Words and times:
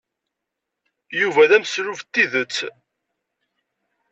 Yuba 1.19 1.49
d 1.49 1.51
ameslub 1.57 1.99
n 2.03 2.07
tidet. 2.13 2.57